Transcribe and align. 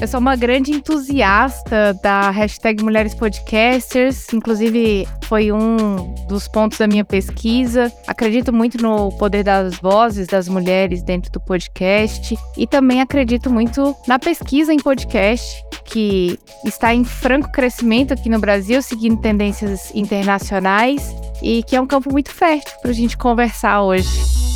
Eu 0.00 0.06
sou 0.06 0.20
uma 0.20 0.36
grande 0.36 0.70
entusiasta 0.70 1.92
da 2.00 2.30
hashtag 2.30 2.84
Mulheres 2.84 3.16
Podcasters, 3.16 4.32
inclusive 4.32 5.08
foi 5.24 5.50
um 5.50 6.14
dos 6.28 6.46
pontos 6.46 6.78
da 6.78 6.86
minha 6.86 7.04
pesquisa. 7.04 7.92
Acredito 8.06 8.52
muito 8.52 8.80
no 8.80 9.10
poder 9.18 9.42
das 9.42 9.74
vozes 9.78 10.28
das 10.28 10.48
mulheres 10.48 11.02
dentro 11.02 11.32
do 11.32 11.40
podcast 11.40 12.38
e 12.56 12.64
também 12.64 13.00
acredito 13.00 13.50
muito 13.50 13.94
na 14.06 14.20
pesquisa 14.20 14.72
em 14.72 14.78
podcast, 14.78 15.64
que 15.84 16.38
está 16.64 16.94
em 16.94 17.02
franco 17.02 17.50
crescimento 17.50 18.14
aqui 18.14 18.28
no 18.28 18.38
Brasil, 18.38 18.80
seguindo 18.80 19.20
tendências 19.20 19.92
internacionais 19.92 21.12
e 21.42 21.64
que 21.64 21.74
é 21.74 21.80
um 21.80 21.86
campo 21.88 22.12
muito 22.12 22.30
fértil 22.30 22.78
para 22.80 22.92
a 22.92 22.94
gente 22.94 23.16
conversar 23.16 23.82
hoje. 23.82 24.47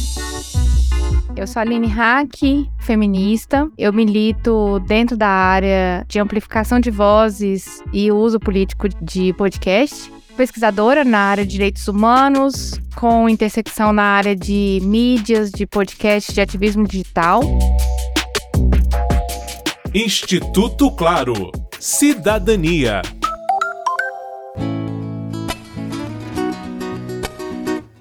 Eu 1.42 1.46
sou 1.48 1.58
a 1.58 1.64
Aline 1.64 1.88
Hack, 1.88 2.38
feminista. 2.78 3.68
Eu 3.76 3.92
milito 3.92 4.78
dentro 4.86 5.16
da 5.16 5.26
área 5.26 6.06
de 6.06 6.20
amplificação 6.20 6.78
de 6.78 6.88
vozes 6.88 7.82
e 7.92 8.12
uso 8.12 8.38
político 8.38 8.88
de 9.02 9.32
podcast. 9.32 10.08
Pesquisadora 10.36 11.02
na 11.02 11.18
área 11.18 11.44
de 11.44 11.50
direitos 11.50 11.88
humanos, 11.88 12.80
com 12.94 13.28
intersecção 13.28 13.92
na 13.92 14.04
área 14.04 14.36
de 14.36 14.78
mídias, 14.84 15.50
de 15.50 15.66
podcast, 15.66 16.32
de 16.32 16.40
ativismo 16.40 16.86
digital. 16.86 17.40
Instituto 19.92 20.92
Claro. 20.92 21.50
Cidadania. 21.80 23.02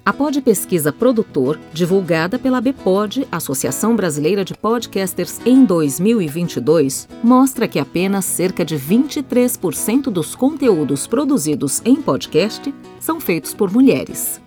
A 0.04 0.12
Pod 0.12 0.42
Pesquisa 0.42 0.92
Produtor, 0.92 1.60
divulgada 1.72 2.36
pela 2.36 2.60
BPOD, 2.60 3.24
Associação 3.30 3.94
Brasileira 3.94 4.44
de 4.44 4.52
Podcasters, 4.52 5.40
em 5.46 5.64
2022, 5.64 7.08
mostra 7.22 7.68
que 7.68 7.78
apenas 7.78 8.24
cerca 8.24 8.64
de 8.64 8.76
23% 8.76 10.10
dos 10.10 10.34
conteúdos 10.34 11.06
produzidos 11.06 11.80
em 11.84 12.02
podcast 12.02 12.74
são 12.98 13.20
feitos 13.20 13.54
por 13.54 13.72
mulheres. 13.72 14.42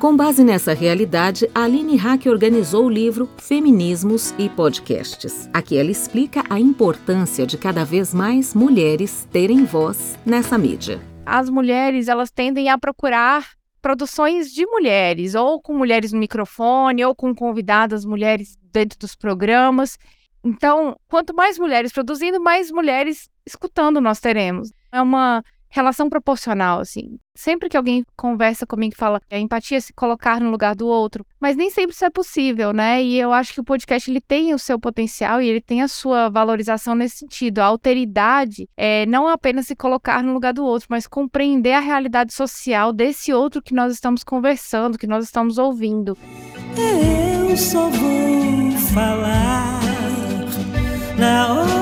Com 0.00 0.16
base 0.16 0.42
nessa 0.42 0.74
realidade, 0.74 1.48
a 1.54 1.62
Aline 1.62 1.94
Hack 1.94 2.26
organizou 2.26 2.86
o 2.86 2.90
livro 2.90 3.28
Feminismos 3.36 4.34
e 4.36 4.48
Podcasts. 4.48 5.48
Aqui 5.52 5.76
ela 5.78 5.92
explica 5.92 6.42
a 6.50 6.58
importância 6.58 7.46
de 7.46 7.56
cada 7.56 7.84
vez 7.84 8.12
mais 8.12 8.54
mulheres 8.54 9.28
terem 9.30 9.64
voz 9.64 10.18
nessa 10.26 10.58
mídia. 10.58 11.00
As 11.24 11.48
mulheres, 11.48 12.08
elas 12.08 12.32
tendem 12.32 12.70
a 12.70 12.76
procurar 12.76 13.59
produções 13.80 14.52
de 14.52 14.66
mulheres, 14.66 15.34
ou 15.34 15.60
com 15.60 15.74
mulheres 15.74 16.12
no 16.12 16.18
microfone, 16.18 17.04
ou 17.04 17.14
com 17.14 17.34
convidadas 17.34 18.04
mulheres 18.04 18.56
dentro 18.72 18.98
dos 18.98 19.14
programas. 19.14 19.98
Então, 20.44 20.96
quanto 21.08 21.34
mais 21.34 21.58
mulheres 21.58 21.92
produzindo, 21.92 22.40
mais 22.40 22.70
mulheres 22.70 23.28
escutando 23.46 24.00
nós 24.00 24.20
teremos. 24.20 24.72
É 24.92 25.00
uma 25.00 25.42
relação 25.70 26.10
proporcional, 26.10 26.80
assim. 26.80 27.18
Sempre 27.34 27.68
que 27.68 27.76
alguém 27.76 28.04
conversa 28.16 28.66
comigo 28.66 28.92
e 28.94 28.98
fala 28.98 29.20
a 29.30 29.38
empatia 29.38 29.78
é 29.78 29.80
se 29.80 29.92
colocar 29.92 30.40
no 30.40 30.50
lugar 30.50 30.74
do 30.74 30.86
outro, 30.86 31.24
mas 31.40 31.56
nem 31.56 31.70
sempre 31.70 31.92
isso 31.92 32.04
é 32.04 32.10
possível, 32.10 32.72
né? 32.72 33.02
E 33.02 33.18
eu 33.18 33.32
acho 33.32 33.54
que 33.54 33.60
o 33.60 33.64
podcast 33.64 34.10
ele 34.10 34.20
tem 34.20 34.52
o 34.52 34.58
seu 34.58 34.78
potencial 34.78 35.40
e 35.40 35.48
ele 35.48 35.60
tem 35.60 35.80
a 35.80 35.88
sua 35.88 36.28
valorização 36.28 36.94
nesse 36.94 37.18
sentido. 37.18 37.60
A 37.60 37.66
alteridade 37.66 38.68
é 38.76 39.06
não 39.06 39.28
apenas 39.28 39.66
se 39.66 39.76
colocar 39.76 40.22
no 40.22 40.32
lugar 40.32 40.52
do 40.52 40.64
outro, 40.64 40.88
mas 40.90 41.06
compreender 41.06 41.72
a 41.72 41.80
realidade 41.80 42.34
social 42.34 42.92
desse 42.92 43.32
outro 43.32 43.62
que 43.62 43.72
nós 43.72 43.92
estamos 43.92 44.24
conversando, 44.24 44.98
que 44.98 45.06
nós 45.06 45.24
estamos 45.24 45.56
ouvindo. 45.56 46.18
Eu 46.76 47.56
só 47.56 47.88
vou 47.88 48.72
falar 48.92 49.80
na 51.16 51.52
hora 51.52 51.79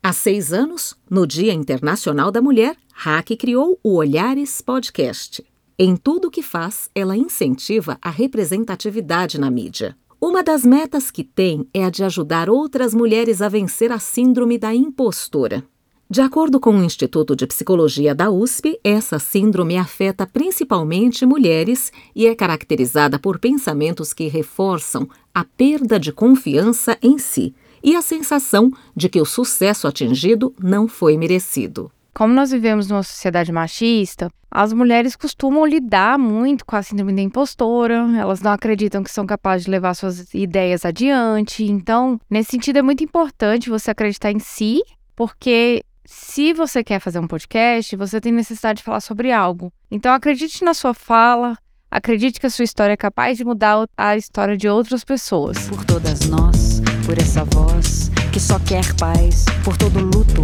Há 0.00 0.12
seis 0.12 0.52
anos, 0.52 0.94
no 1.10 1.26
Dia 1.26 1.52
Internacional 1.52 2.30
da 2.30 2.40
Mulher, 2.40 2.76
Hack 2.94 3.36
criou 3.36 3.76
o 3.82 3.96
Olhares 3.96 4.60
Podcast. 4.60 5.44
Em 5.76 5.96
tudo 5.96 6.28
o 6.28 6.30
que 6.30 6.40
faz, 6.40 6.88
ela 6.94 7.16
incentiva 7.16 7.98
a 8.00 8.10
representatividade 8.10 9.40
na 9.40 9.50
mídia. 9.50 9.96
Uma 10.20 10.44
das 10.44 10.64
metas 10.64 11.10
que 11.10 11.24
tem 11.24 11.68
é 11.74 11.84
a 11.84 11.90
de 11.90 12.04
ajudar 12.04 12.48
outras 12.48 12.94
mulheres 12.94 13.42
a 13.42 13.48
vencer 13.48 13.90
a 13.90 13.98
síndrome 13.98 14.56
da 14.56 14.72
impostora. 14.72 15.64
De 16.08 16.20
acordo 16.20 16.60
com 16.60 16.70
o 16.70 16.84
Instituto 16.84 17.34
de 17.34 17.48
Psicologia 17.48 18.14
da 18.14 18.30
USP, 18.30 18.78
essa 18.84 19.18
síndrome 19.18 19.76
afeta 19.76 20.24
principalmente 20.24 21.26
mulheres 21.26 21.90
e 22.14 22.28
é 22.28 22.34
caracterizada 22.34 23.18
por 23.18 23.40
pensamentos 23.40 24.12
que 24.12 24.28
reforçam 24.28 25.08
a 25.34 25.44
perda 25.44 25.98
de 25.98 26.12
confiança 26.12 26.96
em 27.02 27.18
si 27.18 27.52
e 27.82 27.96
a 27.96 28.02
sensação 28.02 28.70
de 28.94 29.08
que 29.08 29.20
o 29.20 29.24
sucesso 29.24 29.88
atingido 29.88 30.54
não 30.62 30.86
foi 30.86 31.18
merecido. 31.18 31.90
Como 32.14 32.32
nós 32.32 32.52
vivemos 32.52 32.88
numa 32.88 33.02
sociedade 33.02 33.50
machista, 33.50 34.30
as 34.48 34.72
mulheres 34.72 35.16
costumam 35.16 35.66
lidar 35.66 36.16
muito 36.16 36.64
com 36.64 36.76
a 36.76 36.82
síndrome 36.84 37.16
da 37.16 37.20
impostora, 37.20 38.08
elas 38.16 38.40
não 38.40 38.52
acreditam 38.52 39.02
que 39.02 39.10
são 39.10 39.26
capazes 39.26 39.64
de 39.64 39.72
levar 39.72 39.92
suas 39.94 40.32
ideias 40.32 40.84
adiante. 40.84 41.64
Então, 41.64 42.18
nesse 42.30 42.52
sentido, 42.52 42.78
é 42.78 42.82
muito 42.82 43.02
importante 43.02 43.68
você 43.68 43.90
acreditar 43.90 44.30
em 44.30 44.38
si, 44.38 44.82
porque 45.16 45.82
se 46.06 46.52
você 46.52 46.82
quer 46.84 47.00
fazer 47.00 47.18
um 47.18 47.26
podcast, 47.26 47.96
você 47.96 48.20
tem 48.20 48.32
necessidade 48.32 48.78
de 48.78 48.82
falar 48.84 49.00
sobre 49.00 49.32
algo. 49.32 49.72
Então, 49.90 50.12
acredite 50.12 50.64
na 50.64 50.72
sua 50.72 50.94
fala, 50.94 51.58
acredite 51.90 52.40
que 52.40 52.46
a 52.46 52.50
sua 52.50 52.64
história 52.64 52.92
é 52.92 52.96
capaz 52.96 53.36
de 53.36 53.44
mudar 53.44 53.86
a 53.96 54.16
história 54.16 54.56
de 54.56 54.68
outras 54.68 55.04
pessoas. 55.04 55.68
Por 55.68 55.84
todas 55.84 56.20
nós, 56.28 56.80
por 57.04 57.18
essa 57.18 57.44
voz 57.44 58.10
que 58.32 58.40
só 58.40 58.58
quer 58.60 58.84
paz, 58.96 59.44
por 59.64 59.76
todo 59.76 59.98
luto, 59.98 60.42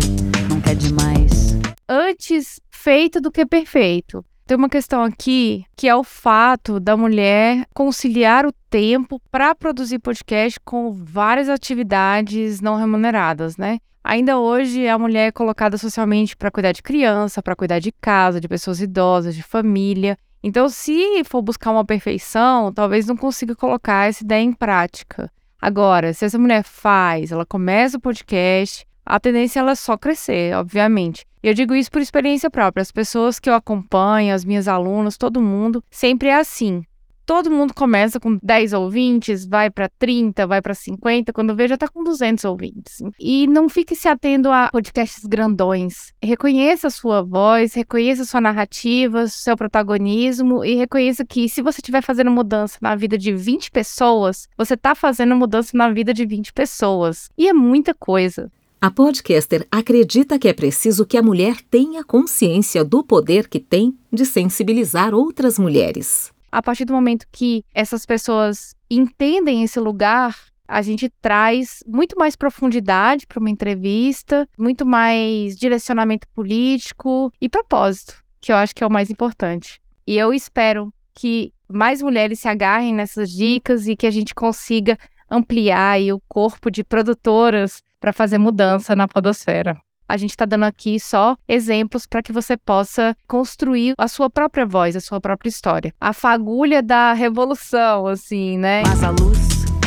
não 0.49 0.61
quer 0.61 0.75
demais. 0.75 1.57
Antes 1.89 2.61
feito 2.71 3.21
do 3.21 3.31
que 3.31 3.45
perfeito. 3.47 4.25
Tem 4.47 4.57
uma 4.57 4.69
questão 4.69 5.05
aqui 5.05 5.65
que 5.77 5.89
é 5.89 5.95
o 5.95 6.03
fato 6.03 6.81
da 6.81 6.97
mulher 6.97 7.65
conciliar 7.73 8.45
o 8.45 8.53
tempo 8.69 9.21
para 9.31 9.55
produzir 9.55 9.99
podcast 9.99 10.59
com 10.65 10.91
várias 10.91 11.49
atividades 11.49 12.61
não 12.61 12.77
remuneradas, 12.77 13.57
né? 13.57 13.79
Ainda 14.05 14.39
hoje 14.39 14.89
a 14.89 14.99
mulher 14.99 15.29
é 15.29 15.33
colocada 15.33 15.79
socialmente 15.79 16.37
para 16.37 16.51
cuidar 16.51 16.73
de 16.73 16.83
criança, 16.83 17.43
para 17.43 17.55
cuidar 17.55 17.79
de 17.79 17.93
casa, 17.93 18.41
de 18.41 18.49
pessoas 18.49 18.81
idosas, 18.81 19.35
de 19.35 19.43
família. 19.43 20.19
Então, 20.43 20.69
se 20.69 21.23
for 21.25 21.41
buscar 21.41 21.71
uma 21.71 21.85
perfeição, 21.85 22.73
talvez 22.73 23.07
não 23.07 23.17
consiga 23.17 23.55
colocar 23.55 24.09
essa 24.09 24.25
ideia 24.25 24.43
em 24.43 24.53
prática. 24.53 25.31
Agora, 25.61 26.13
se 26.13 26.25
essa 26.25 26.39
mulher 26.39 26.65
faz, 26.65 27.31
ela 27.31 27.47
começa 27.47 27.97
o 27.97 28.01
podcast, 28.01 28.85
a 29.07 29.21
tendência 29.21 29.61
é 29.61 29.75
só 29.77 29.97
crescer, 29.97 30.57
obviamente. 30.57 31.25
E 31.41 31.49
eu 31.49 31.55
digo 31.55 31.75
isso 31.75 31.91
por 31.91 32.01
experiência 32.01 32.51
própria. 32.51 32.83
As 32.83 32.91
pessoas 32.91 33.39
que 33.39 33.49
eu 33.49 33.55
acompanho, 33.55 34.35
as 34.35 34.45
minhas 34.45 34.67
alunas, 34.67 35.17
todo 35.17 35.41
mundo, 35.41 35.83
sempre 35.89 36.29
é 36.29 36.37
assim. 36.37 36.85
Todo 37.25 37.51
mundo 37.51 37.73
começa 37.73 38.19
com 38.19 38.37
10 38.43 38.73
ouvintes, 38.73 39.47
vai 39.47 39.71
para 39.71 39.89
30, 39.89 40.45
vai 40.45 40.61
para 40.61 40.75
50, 40.75 41.33
quando 41.33 41.55
vê 41.55 41.69
já 41.69 41.77
tá 41.77 41.87
com 41.87 42.03
200 42.03 42.45
ouvintes. 42.45 42.99
E 43.19 43.47
não 43.47 43.69
fique 43.69 43.95
se 43.95 44.09
atendo 44.09 44.51
a 44.51 44.69
podcasts 44.73 45.25
grandões. 45.25 46.13
Reconheça 46.21 46.89
a 46.89 46.91
sua 46.91 47.23
voz, 47.23 47.75
reconheça 47.75 48.23
a 48.23 48.27
sua 48.27 48.41
narrativa, 48.41 49.29
seu 49.29 49.57
protagonismo 49.57 50.65
e 50.65 50.75
reconheça 50.75 51.25
que 51.25 51.49
se 51.49 51.63
você 51.63 51.79
estiver 51.79 52.03
fazendo 52.03 52.31
mudança 52.31 52.77
na 52.83 52.97
vida 52.97 53.17
de 53.17 53.33
20 53.33 53.71
pessoas, 53.71 54.49
você 54.59 54.77
tá 54.77 54.95
fazendo 54.95 55.37
mudança 55.37 55.71
na 55.75 55.91
vida 55.91 56.13
de 56.13 56.27
20 56.27 56.53
pessoas. 56.53 57.31
E 57.39 57.49
é 57.49 57.53
muita 57.53 57.95
coisa. 57.95 58.51
A 58.81 58.91
podcaster 58.91 59.65
acredita 59.71 60.41
que 60.41 60.49
é 60.49 60.53
preciso 60.53 61.07
que 61.07 61.17
a 61.17 61.23
mulher 61.23 61.59
tenha 61.71 62.03
consciência 62.03 62.85
do 62.85 63.05
poder 63.05 63.49
que 63.49 63.61
tem 63.61 63.97
de 64.13 64.27
sensibilizar 64.27 65.15
outras 65.15 65.57
mulheres 65.57 66.33
a 66.53 66.63
partir 66.63 66.85
do 66.85 66.93
momento 66.93 67.27
que 67.33 67.65
essas 67.75 68.05
pessoas 68.05 68.77
entendem 68.91 69.63
esse 69.65 69.81
lugar, 69.81 70.37
a 70.69 70.83
gente 70.83 71.09
traz 71.21 71.83
muito 71.87 72.15
mais 72.19 72.37
profundidade 72.37 73.27
para 73.27 73.41
uma 73.41 73.51
entrevista, 73.51 74.47
muito 74.59 74.85
mais 74.85 75.57
direcionamento 75.59 76.29
político 76.35 77.33
e 77.41 77.49
propósito, 77.49 78.23
que 78.41 78.53
eu 78.53 78.57
acho 78.57 78.75
que 78.75 78.85
é 78.85 78.87
o 78.87 78.91
mais 78.91 79.11
importante. 79.11 79.81
E 80.07 80.19
eu 80.19 80.33
espero 80.33 80.93
que 81.15 81.53
mais 81.69 82.03
mulheres 82.03 82.41
se 82.41 82.49
agarrem 82.49 82.95
nessas 82.95 83.31
dicas 83.31 83.89
e 83.89 83.97
que 83.97 84.07
a 84.07 84.11
gente 84.11 84.35
consiga 84.35 84.99
ampliar 85.31 85.99
o 86.13 86.21
corpo 86.29 86.71
de 86.71 86.85
produtoras 86.85 87.83
para 87.99 88.13
fazer 88.13 88.37
mudança 88.37 88.95
na 88.95 89.09
podosfera. 89.09 89.81
A 90.13 90.19
gente 90.19 90.33
está 90.33 90.45
dando 90.45 90.65
aqui 90.65 91.01
só 91.01 91.39
exemplos 91.49 92.05
para 92.05 92.23
que 92.23 92.35
você 92.35 92.55
possa 92.55 93.17
construir 93.27 93.95
a 93.97 94.07
sua 94.07 94.29
própria 94.29 94.67
voz, 94.67 94.95
a 94.95 95.01
sua 95.01 95.19
própria 95.23 95.49
história. 95.49 95.95
A 95.99 96.13
fagulha 96.13 96.83
da 96.83 97.15
revolução, 97.15 98.07
assim, 98.07 98.59
né? 98.59 98.83
Mas 98.87 99.03
a 99.03 99.09
luz 99.09 99.39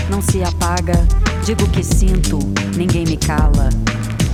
não 0.09 0.23
se 0.23 0.41
apaga. 0.41 0.93
Digo 1.45 1.69
que 1.69 1.83
sinto, 1.83 2.39
ninguém 2.75 3.05
me 3.05 3.17
cala. 3.17 3.69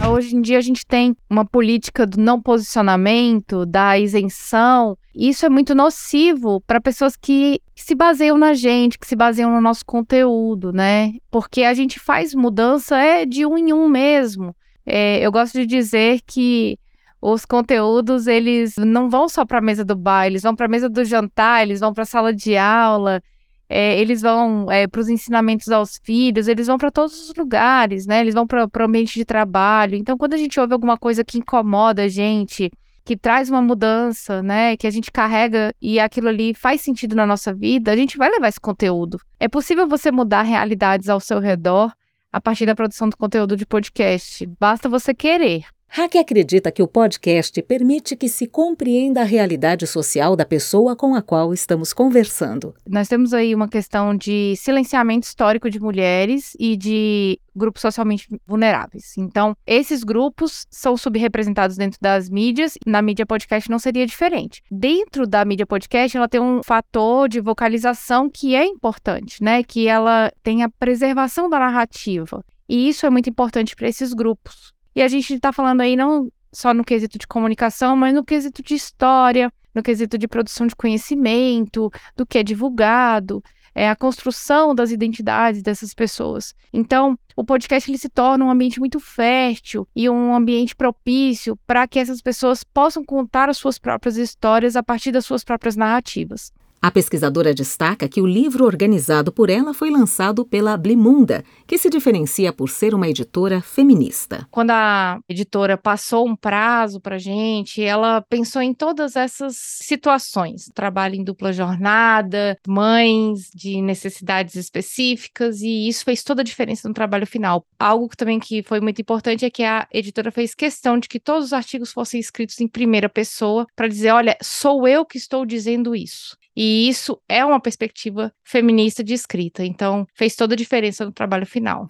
Hoje 0.09 0.33
em 0.33 0.41
dia 0.41 0.59
a 0.59 0.61
gente 0.61 0.85
tem 0.85 1.13
uma 1.29 1.43
política 1.43 2.07
do 2.07 2.17
não 2.17 2.41
posicionamento, 2.41 3.65
da 3.65 3.99
isenção. 3.99 4.97
E 5.13 5.27
isso 5.27 5.45
é 5.45 5.49
muito 5.49 5.75
nocivo 5.75 6.61
para 6.61 6.79
pessoas 6.79 7.17
que 7.17 7.59
se 7.75 7.93
baseiam 7.95 8.37
na 8.37 8.53
gente, 8.53 8.97
que 8.97 9.05
se 9.05 9.15
baseiam 9.17 9.51
no 9.51 9.59
nosso 9.59 9.85
conteúdo, 9.85 10.71
né? 10.71 11.15
Porque 11.29 11.63
a 11.63 11.73
gente 11.73 11.99
faz 11.99 12.33
mudança 12.33 12.97
é 12.97 13.25
de 13.25 13.45
um 13.45 13.57
em 13.57 13.73
um 13.73 13.89
mesmo. 13.89 14.55
É, 14.85 15.19
eu 15.19 15.31
gosto 15.31 15.59
de 15.59 15.65
dizer 15.65 16.21
que 16.25 16.77
os 17.21 17.45
conteúdos 17.45 18.25
eles 18.25 18.75
não 18.77 19.09
vão 19.09 19.29
só 19.29 19.45
para 19.45 19.59
a 19.59 19.61
mesa 19.61 19.85
do 19.85 19.95
bar, 19.95 20.25
eles 20.25 20.41
vão 20.41 20.55
para 20.55 20.65
a 20.65 20.69
mesa 20.69 20.89
do 20.89 21.05
jantar, 21.05 21.61
eles 21.61 21.79
vão 21.79 21.93
para 21.93 22.03
a 22.03 22.05
sala 22.05 22.33
de 22.33 22.57
aula, 22.57 23.21
é, 23.69 23.97
eles 23.99 24.21
vão 24.21 24.69
é, 24.71 24.87
para 24.87 24.99
os 24.99 25.07
ensinamentos 25.07 25.69
aos 25.69 25.99
filhos, 26.03 26.47
eles 26.47 26.67
vão 26.67 26.77
para 26.77 26.91
todos 26.91 27.29
os 27.29 27.35
lugares, 27.35 28.05
né? 28.05 28.19
Eles 28.19 28.33
vão 28.33 28.45
para 28.45 28.65
o 28.65 28.83
ambiente 28.83 29.13
de 29.13 29.23
trabalho. 29.23 29.95
Então, 29.95 30.17
quando 30.17 30.33
a 30.33 30.37
gente 30.37 30.59
ouve 30.59 30.73
alguma 30.73 30.97
coisa 30.97 31.23
que 31.23 31.37
incomoda 31.37 32.03
a 32.03 32.07
gente, 32.09 32.69
que 33.05 33.15
traz 33.15 33.49
uma 33.49 33.61
mudança, 33.61 34.43
né? 34.43 34.75
Que 34.75 34.87
a 34.87 34.91
gente 34.91 35.09
carrega 35.09 35.73
e 35.81 35.99
aquilo 35.99 36.27
ali 36.27 36.53
faz 36.53 36.81
sentido 36.81 37.15
na 37.15 37.25
nossa 37.25 37.53
vida, 37.53 37.91
a 37.91 37.95
gente 37.95 38.17
vai 38.17 38.29
levar 38.29 38.49
esse 38.49 38.59
conteúdo. 38.59 39.17
É 39.39 39.47
possível 39.47 39.87
você 39.87 40.11
mudar 40.11 40.41
realidades 40.41 41.07
ao 41.07 41.19
seu 41.21 41.39
redor 41.39 41.93
a 42.31 42.39
partir 42.39 42.65
da 42.65 42.75
produção 42.75 43.09
do 43.09 43.17
conteúdo 43.17 43.55
de 43.55 43.65
podcast. 43.65 44.45
Basta 44.59 44.87
você 44.87 45.13
querer. 45.13 45.65
Hack 45.93 46.15
acredita 46.15 46.71
que 46.71 46.81
o 46.81 46.87
podcast 46.87 47.61
permite 47.63 48.15
que 48.15 48.29
se 48.29 48.47
compreenda 48.47 49.19
a 49.19 49.25
realidade 49.25 49.85
social 49.85 50.37
da 50.37 50.45
pessoa 50.45 50.95
com 50.95 51.13
a 51.13 51.21
qual 51.21 51.53
estamos 51.53 51.91
conversando. 51.91 52.73
Nós 52.87 53.09
temos 53.09 53.33
aí 53.33 53.53
uma 53.53 53.67
questão 53.67 54.15
de 54.15 54.55
silenciamento 54.55 55.27
histórico 55.27 55.69
de 55.69 55.81
mulheres 55.81 56.55
e 56.57 56.77
de 56.77 57.37
grupos 57.53 57.81
socialmente 57.81 58.25
vulneráveis. 58.47 59.17
Então, 59.17 59.53
esses 59.67 60.01
grupos 60.01 60.65
são 60.71 60.95
subrepresentados 60.95 61.75
dentro 61.75 61.99
das 62.01 62.29
mídias, 62.29 62.75
na 62.87 63.01
mídia 63.01 63.25
podcast 63.25 63.69
não 63.69 63.77
seria 63.77 64.05
diferente. 64.05 64.63
Dentro 64.71 65.27
da 65.27 65.43
mídia 65.43 65.67
podcast, 65.67 66.15
ela 66.15 66.29
tem 66.29 66.39
um 66.39 66.63
fator 66.63 67.27
de 67.27 67.41
vocalização 67.41 68.29
que 68.29 68.55
é 68.55 68.65
importante, 68.65 69.43
né? 69.43 69.61
Que 69.61 69.89
ela 69.89 70.31
tem 70.41 70.63
a 70.63 70.69
preservação 70.69 71.49
da 71.49 71.59
narrativa. 71.59 72.41
E 72.69 72.87
isso 72.87 73.05
é 73.05 73.09
muito 73.09 73.29
importante 73.29 73.75
para 73.75 73.89
esses 73.89 74.13
grupos. 74.13 74.71
E 74.95 75.01
a 75.01 75.07
gente 75.07 75.33
está 75.33 75.51
falando 75.51 75.81
aí 75.81 75.95
não 75.95 76.31
só 76.51 76.73
no 76.73 76.83
quesito 76.83 77.17
de 77.17 77.27
comunicação, 77.27 77.95
mas 77.95 78.13
no 78.13 78.23
quesito 78.23 78.61
de 78.61 78.75
história, 78.75 79.51
no 79.73 79.81
quesito 79.81 80.17
de 80.17 80.27
produção 80.27 80.67
de 80.67 80.75
conhecimento, 80.75 81.89
do 82.15 82.25
que 82.25 82.37
é 82.37 82.43
divulgado, 82.43 83.41
é 83.73 83.89
a 83.89 83.95
construção 83.95 84.75
das 84.75 84.91
identidades 84.91 85.61
dessas 85.61 85.93
pessoas. 85.93 86.53
Então, 86.73 87.17
o 87.35 87.43
podcast 87.43 87.89
ele 87.89 87.97
se 87.97 88.09
torna 88.09 88.43
um 88.43 88.49
ambiente 88.49 88.79
muito 88.79 88.99
fértil 88.99 89.87
e 89.95 90.09
um 90.09 90.35
ambiente 90.35 90.75
propício 90.75 91.57
para 91.65 91.87
que 91.87 91.99
essas 91.99 92.21
pessoas 92.21 92.63
possam 92.63 93.03
contar 93.03 93.49
as 93.49 93.57
suas 93.57 93.79
próprias 93.79 94.17
histórias 94.17 94.75
a 94.75 94.83
partir 94.83 95.11
das 95.11 95.25
suas 95.25 95.43
próprias 95.43 95.77
narrativas. 95.77 96.51
A 96.83 96.89
pesquisadora 96.89 97.53
destaca 97.53 98.09
que 98.09 98.19
o 98.19 98.25
livro 98.25 98.65
organizado 98.65 99.31
por 99.31 99.51
ela 99.51 99.71
foi 99.71 99.91
lançado 99.91 100.43
pela 100.43 100.75
Blimunda, 100.75 101.43
que 101.67 101.77
se 101.77 101.91
diferencia 101.91 102.51
por 102.51 102.71
ser 102.71 102.95
uma 102.95 103.07
editora 103.07 103.61
feminista. 103.61 104.47
Quando 104.49 104.71
a 104.71 105.19
editora 105.29 105.77
passou 105.77 106.27
um 106.27 106.35
prazo 106.35 106.99
para 106.99 107.19
gente, 107.19 107.83
ela 107.83 108.19
pensou 108.27 108.63
em 108.63 108.73
todas 108.73 109.15
essas 109.15 109.57
situações: 109.57 110.71
trabalho 110.73 111.13
em 111.13 111.23
dupla 111.23 111.53
jornada, 111.53 112.57
mães 112.67 113.51
de 113.53 113.79
necessidades 113.79 114.55
específicas, 114.55 115.61
e 115.61 115.87
isso 115.87 116.03
fez 116.03 116.23
toda 116.23 116.41
a 116.41 116.43
diferença 116.43 116.87
no 116.87 116.95
trabalho 116.95 117.27
final. 117.27 117.63
Algo 117.77 118.09
que 118.09 118.17
também 118.17 118.39
que 118.39 118.63
foi 118.63 118.81
muito 118.81 118.99
importante 118.99 119.45
é 119.45 119.51
que 119.51 119.63
a 119.63 119.87
editora 119.93 120.31
fez 120.31 120.55
questão 120.55 120.97
de 120.97 121.07
que 121.07 121.19
todos 121.19 121.45
os 121.45 121.53
artigos 121.53 121.91
fossem 121.91 122.19
escritos 122.19 122.59
em 122.59 122.67
primeira 122.67 123.07
pessoa 123.07 123.67
para 123.75 123.87
dizer, 123.87 124.09
olha, 124.09 124.35
sou 124.41 124.87
eu 124.87 125.05
que 125.05 125.19
estou 125.19 125.45
dizendo 125.45 125.95
isso. 125.95 126.40
E 126.63 126.87
isso 126.87 127.19
é 127.27 127.43
uma 127.43 127.59
perspectiva 127.59 128.31
feminista 128.43 129.03
de 129.03 129.15
escrita, 129.15 129.65
então 129.65 130.05
fez 130.13 130.35
toda 130.35 130.53
a 130.53 130.55
diferença 130.55 131.03
no 131.03 131.11
trabalho 131.11 131.43
final. 131.43 131.87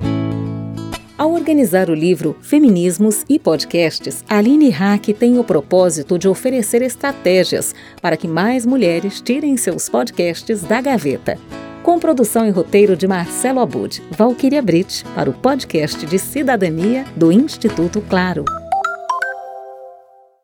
Ao 1.18 1.30
organizar 1.34 1.90
o 1.90 1.94
livro 1.94 2.38
Feminismos 2.40 3.26
e 3.28 3.38
Podcasts, 3.38 4.24
Aline 4.30 4.70
Hack 4.70 5.08
tem 5.08 5.38
o 5.38 5.44
propósito 5.44 6.18
de 6.18 6.30
oferecer 6.30 6.82
estratégias 6.82 7.76
para 8.02 8.16
que 8.16 8.30
mais 8.30 8.66
mulheres 8.66 9.20
tirem 9.20 9.58
seus 9.58 9.90
podcasts 9.90 10.62
da 10.62 10.80
gaveta. 10.80 11.38
Com 11.84 12.00
produção 12.00 12.48
e 12.48 12.50
roteiro 12.50 12.96
de 12.96 13.06
Marcelo 13.06 13.60
Abud, 13.60 14.02
Valquíria 14.10 14.62
Brit, 14.62 15.04
para 15.14 15.30
o 15.30 15.34
podcast 15.34 16.06
de 16.06 16.18
cidadania 16.18 17.04
do 17.14 17.30
Instituto 17.30 18.00
Claro. 18.10 18.46